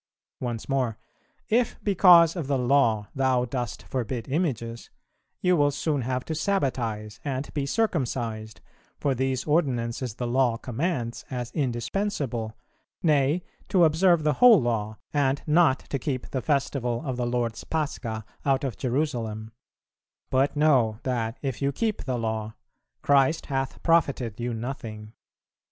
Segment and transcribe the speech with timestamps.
[0.39, 0.97] Once more,
[1.47, 4.89] "If because of the Law thou dost forbid Images,
[5.41, 8.61] you will soon have to sabbatize and be circumcised,
[8.97, 12.57] for these ordinances the Law commands as indispensable;
[13.03, 17.63] nay, to observe the whole law, and not to keep the festival of the Lord's
[17.63, 19.51] Pascha out of Jerusalem:
[20.31, 22.55] but know that if you keep the Law,
[23.03, 25.13] Christ hath profited you nothing.